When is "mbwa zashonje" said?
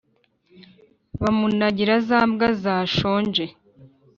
2.29-3.45